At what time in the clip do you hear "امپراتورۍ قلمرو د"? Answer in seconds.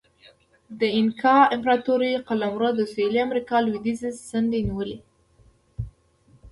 1.55-2.81